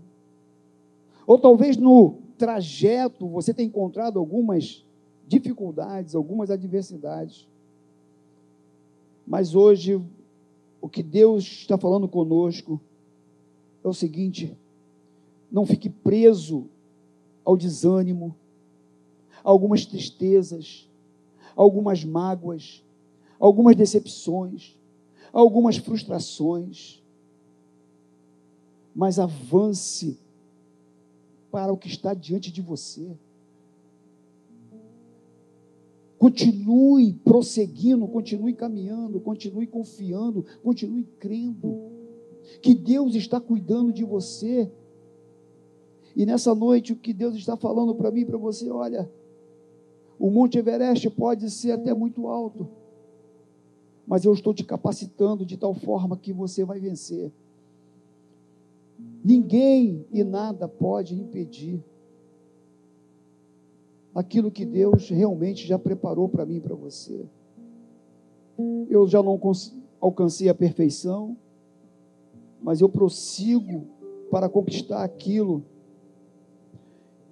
[1.27, 4.85] ou talvez no trajeto você tenha encontrado algumas
[5.27, 7.47] dificuldades, algumas adversidades.
[9.27, 10.01] Mas hoje,
[10.81, 12.81] o que Deus está falando conosco
[13.83, 14.57] é o seguinte:
[15.51, 16.67] não fique preso
[17.45, 18.35] ao desânimo,
[19.45, 20.88] algumas tristezas,
[21.55, 22.82] algumas mágoas,
[23.38, 24.74] algumas decepções,
[25.32, 27.03] algumas frustrações.
[28.95, 30.18] Mas avance
[31.51, 33.16] para o que está diante de você.
[36.16, 41.92] Continue prosseguindo, continue caminhando, continue confiando, continue crendo
[42.62, 44.70] que Deus está cuidando de você.
[46.16, 49.11] E nessa noite o que Deus está falando para mim e para você, olha,
[50.19, 52.69] o Monte Everest pode ser até muito alto,
[54.07, 57.33] mas eu estou te capacitando de tal forma que você vai vencer.
[59.25, 61.83] Ninguém e nada pode impedir
[64.15, 67.27] aquilo que Deus realmente já preparou para mim e para você.
[68.89, 69.41] Eu já não
[70.01, 71.37] alcancei a perfeição,
[72.62, 73.87] mas eu prossigo
[74.31, 75.65] para conquistar aquilo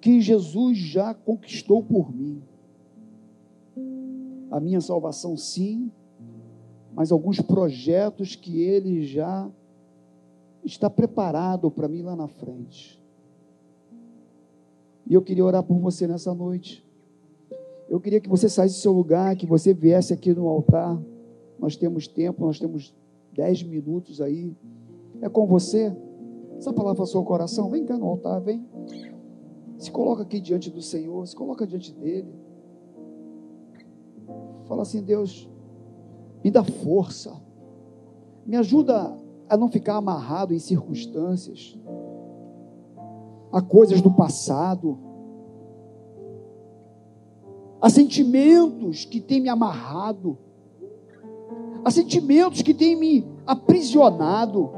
[0.01, 2.43] que Jesus já conquistou por mim
[4.53, 5.91] a minha salvação, sim,
[6.95, 9.51] mas alguns projetos que Ele já
[10.63, 13.03] está preparado para mim lá na frente.
[15.07, 16.87] E eu queria orar por você nessa noite.
[17.89, 21.01] Eu queria que você saísse do seu lugar, que você viesse aqui no altar.
[21.59, 22.95] Nós temos tempo, nós temos
[23.33, 24.55] dez minutos aí.
[25.23, 25.97] É com você.
[26.59, 27.71] Essa palavra para o seu coração.
[27.71, 28.65] Vem cá no altar, vem.
[29.79, 32.33] Se coloca aqui diante do Senhor, se coloca diante dele.
[34.73, 35.47] Fala assim, Deus,
[36.43, 37.31] me dá força.
[38.47, 39.15] Me ajuda
[39.47, 41.79] a não ficar amarrado em circunstâncias,
[43.53, 44.99] a coisas do passado,
[47.83, 50.39] a sentimentos que têm me amarrado,
[51.85, 54.71] a sentimentos que têm me aprisionado.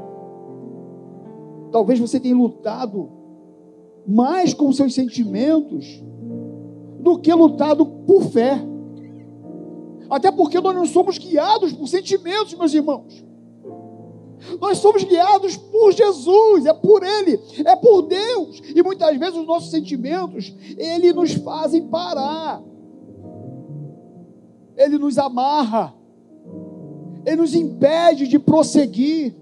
[1.71, 3.09] Talvez você tenha lutado
[4.05, 6.03] mais com seus sentimentos
[6.99, 8.74] do que lutado por fé.
[10.09, 13.23] Até porque nós não somos guiados por sentimentos, meus irmãos.
[14.59, 18.61] Nós somos guiados por Jesus, é por Ele, é por Deus.
[18.75, 22.61] E muitas vezes os nossos sentimentos, Ele nos fazem parar.
[24.77, 25.93] Ele nos amarra.
[27.25, 29.35] Ele nos impede de prosseguir.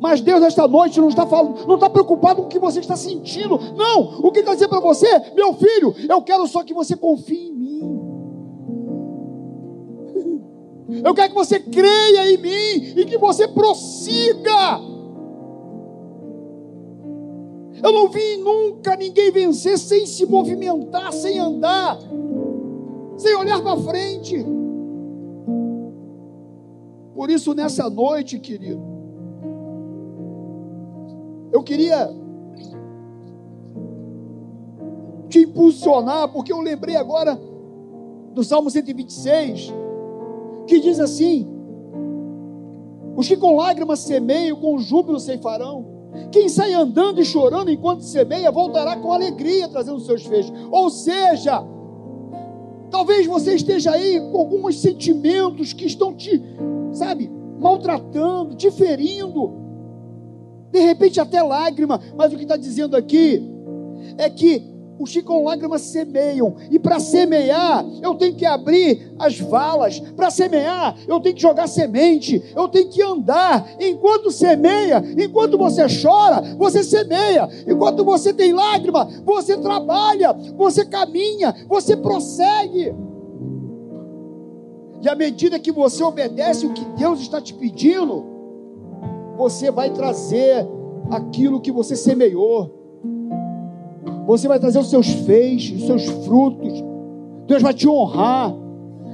[0.00, 2.96] Mas Deus, esta noite, não está falando, não está preocupado com o que você está
[2.96, 3.58] sentindo.
[3.74, 6.94] Não, o que ele está dizendo para você, meu filho, eu quero só que você
[6.94, 8.07] confie em mim.
[10.88, 14.80] Eu quero que você creia em mim e que você prossiga.
[17.82, 21.98] Eu não vi nunca ninguém vencer sem se movimentar, sem andar,
[23.16, 24.44] sem olhar para frente.
[27.14, 28.80] Por isso, nessa noite, querido,
[31.52, 32.10] eu queria
[35.28, 37.38] te impulsionar, porque eu lembrei agora
[38.32, 39.72] do Salmo 126,
[40.68, 41.48] que diz assim:
[43.16, 45.98] Os que com lágrimas semeiam, com júbilo ceifarão.
[46.30, 50.52] Quem sai andando e chorando enquanto semeia, voltará com alegria trazendo seus feixes.
[50.70, 51.64] Ou seja,
[52.90, 56.42] talvez você esteja aí com alguns sentimentos que estão te,
[56.92, 59.52] sabe, maltratando, te ferindo.
[60.70, 63.42] De repente até lágrima, mas o que está dizendo aqui
[64.16, 69.38] é que os que com lágrimas semeiam, e para semear, eu tenho que abrir as
[69.38, 73.68] valas, para semear, eu tenho que jogar semente, eu tenho que andar.
[73.80, 81.54] Enquanto semeia, enquanto você chora, você semeia, enquanto você tem lágrima, você trabalha, você caminha,
[81.68, 82.94] você prossegue.
[85.00, 88.24] E à medida que você obedece o que Deus está te pedindo,
[89.36, 90.66] você vai trazer
[91.10, 92.77] aquilo que você semeou.
[94.28, 96.84] Você vai trazer os seus feixes, os seus frutos.
[97.46, 98.54] Deus vai te honrar.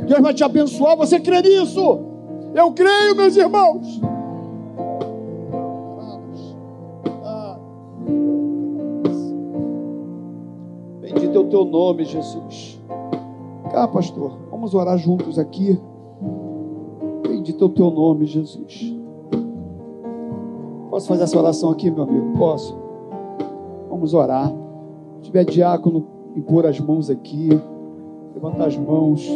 [0.09, 0.97] Deus vai te abençoar.
[0.97, 2.01] Você crê nisso?
[2.53, 4.01] Eu creio, meus irmãos.
[11.01, 12.83] Bendito é o teu nome, Jesus.
[13.71, 15.81] Cá, pastor, vamos orar juntos aqui.
[17.23, 18.93] Bendito é o teu nome, Jesus.
[20.91, 22.37] Posso fazer essa oração aqui, meu amigo?
[22.37, 22.77] Posso?
[23.89, 24.64] Vamos orar
[25.25, 26.07] tiver diácono,
[26.37, 27.49] impor as mãos aqui,
[28.35, 29.27] levantar as mãos.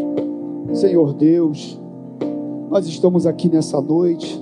[0.73, 1.81] Senhor Deus,
[2.71, 4.41] nós estamos aqui nessa noite.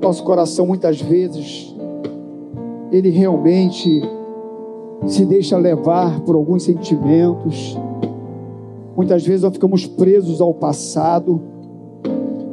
[0.00, 1.74] Nosso coração muitas vezes
[2.92, 4.02] ele realmente
[5.06, 7.76] se deixa levar por alguns sentimentos.
[8.94, 11.40] Muitas vezes nós ficamos presos ao passado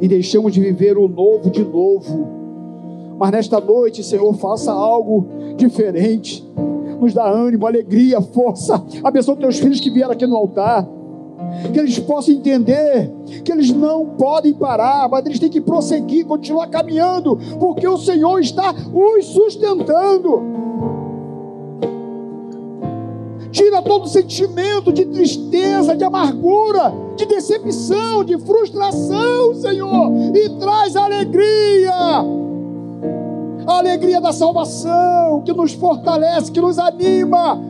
[0.00, 2.26] e deixamos de viver o novo de novo.
[3.18, 6.44] Mas nesta noite, Senhor, faça algo diferente
[7.02, 8.82] nos dá ânimo, alegria, força.
[9.02, 10.88] Abençoa teus filhos que vieram aqui no altar.
[11.72, 13.12] Que eles possam entender
[13.44, 18.38] que eles não podem parar, mas eles têm que prosseguir, continuar caminhando, porque o Senhor
[18.38, 20.40] está os sustentando.
[23.50, 31.92] Tira todo sentimento de tristeza, de amargura, de decepção, de frustração, Senhor, e traz alegria
[33.66, 37.60] a alegria da salvação, que nos fortalece, que nos anima,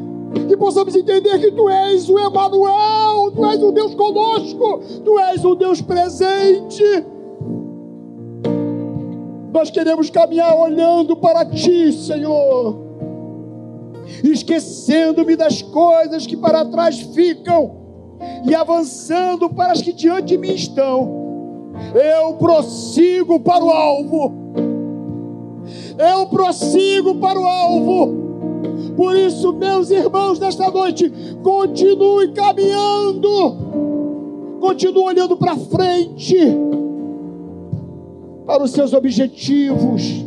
[0.49, 5.45] que possamos entender que Tu és o Emanuel, Tu és o Deus conosco, Tu és
[5.45, 6.82] o Deus presente.
[9.53, 12.78] Nós queremos caminhar olhando para Ti, Senhor,
[14.24, 17.82] esquecendo-me das coisas que para trás ficam
[18.47, 21.22] e avançando para as que diante de mim estão.
[21.95, 24.41] Eu prossigo para o alvo
[25.99, 28.22] eu prossigo para o alvo.
[28.97, 31.11] Por isso, meus irmãos, nesta noite,
[31.43, 33.57] continue caminhando,
[34.61, 36.36] continue olhando para frente,
[38.47, 40.24] para os seus objetivos.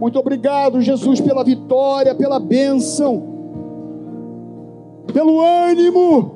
[0.00, 3.22] Muito obrigado, Jesus, pela vitória, pela bênção,
[5.12, 6.32] pelo ânimo,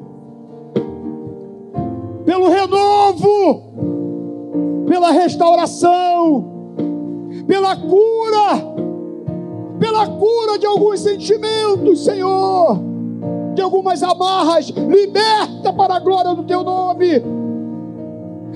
[2.25, 3.63] pelo renovo,
[4.87, 6.56] pela restauração
[7.47, 8.77] pela cura,
[9.79, 12.79] pela cura de alguns sentimentos, Senhor,
[13.55, 17.23] de algumas amarras, liberta para a glória do teu nome.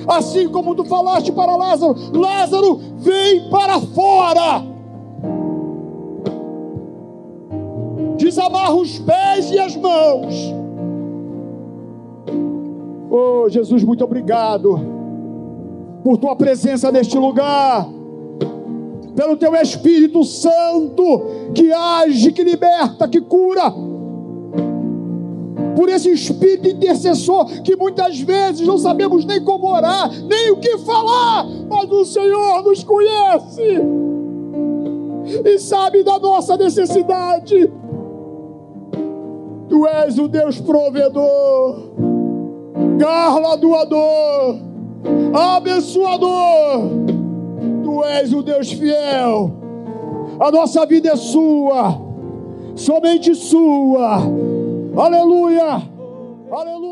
[0.08, 4.64] Assim como tu falaste para Lázaro, Lázaro, vem para fora.
[8.16, 10.54] Desamarra os pés e as mãos.
[13.10, 14.80] Oh, Jesus, muito obrigado
[16.02, 17.99] por tua presença neste lugar
[19.14, 23.72] pelo teu Espírito Santo que age, que liberta, que cura.
[25.76, 30.78] Por esse espírito intercessor que muitas vezes não sabemos nem como orar, nem o que
[30.78, 33.80] falar, mas o Senhor nos conhece
[35.44, 37.72] e sabe da nossa necessidade.
[39.68, 41.92] Tu és o Deus provedor,
[42.98, 44.56] galardoador,
[45.32, 47.19] abençoador
[47.82, 49.52] Tu és o Deus fiel.
[50.38, 52.00] A nossa vida é sua,
[52.74, 54.22] somente sua.
[54.96, 55.82] Aleluia.
[56.50, 56.89] Aleluia.